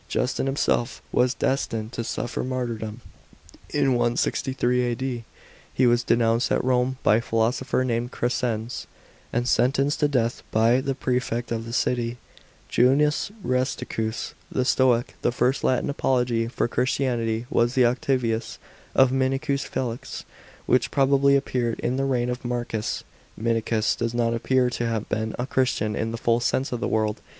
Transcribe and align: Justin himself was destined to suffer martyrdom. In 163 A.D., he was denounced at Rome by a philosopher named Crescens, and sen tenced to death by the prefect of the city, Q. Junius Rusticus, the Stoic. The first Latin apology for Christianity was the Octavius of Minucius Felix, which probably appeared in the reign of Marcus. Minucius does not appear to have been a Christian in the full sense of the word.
Justin 0.07 0.47
himself 0.47 0.99
was 1.11 1.35
destined 1.35 1.91
to 1.93 2.03
suffer 2.03 2.43
martyrdom. 2.43 3.01
In 3.69 3.89
163 3.93 4.81
A.D., 4.93 5.25
he 5.71 5.85
was 5.85 6.01
denounced 6.03 6.51
at 6.51 6.63
Rome 6.63 6.97
by 7.03 7.17
a 7.17 7.21
philosopher 7.21 7.83
named 7.83 8.11
Crescens, 8.11 8.87
and 9.31 9.47
sen 9.47 9.71
tenced 9.73 9.99
to 9.99 10.07
death 10.07 10.41
by 10.49 10.81
the 10.81 10.95
prefect 10.95 11.51
of 11.51 11.65
the 11.65 11.71
city, 11.71 12.17
Q. 12.67 12.85
Junius 12.85 13.31
Rusticus, 13.43 14.33
the 14.51 14.65
Stoic. 14.65 15.17
The 15.21 15.31
first 15.31 15.63
Latin 15.63 15.87
apology 15.91 16.47
for 16.47 16.67
Christianity 16.67 17.45
was 17.51 17.75
the 17.75 17.85
Octavius 17.85 18.57
of 18.95 19.11
Minucius 19.11 19.65
Felix, 19.65 20.23
which 20.65 20.89
probably 20.89 21.35
appeared 21.35 21.79
in 21.79 21.97
the 21.97 22.05
reign 22.05 22.31
of 22.31 22.43
Marcus. 22.43 23.03
Minucius 23.37 23.95
does 23.97 24.15
not 24.15 24.33
appear 24.33 24.71
to 24.71 24.87
have 24.87 25.07
been 25.09 25.35
a 25.37 25.45
Christian 25.45 25.95
in 25.95 26.11
the 26.11 26.17
full 26.17 26.39
sense 26.39 26.71
of 26.71 26.79
the 26.79 26.87
word. 26.87 27.17